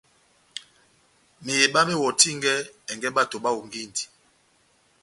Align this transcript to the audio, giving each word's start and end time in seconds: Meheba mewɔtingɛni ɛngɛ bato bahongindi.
Meheba 1.43 1.81
mewɔtingɛni 1.87 2.61
ɛngɛ 2.91 3.09
bato 3.15 3.37
bahongindi. 3.43 4.03